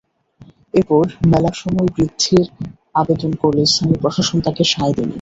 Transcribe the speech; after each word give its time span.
এরপর 0.73 1.01
মেলার 1.31 1.55
সময় 1.61 1.89
বৃদ্ধির 1.95 2.45
আবেদন 2.95 3.31
করলে 3.41 3.63
স্থানীয় 3.65 3.99
প্রশাসন 4.03 4.37
তাতে 4.45 4.63
সায় 4.71 4.93
দেয়নি। 4.95 5.09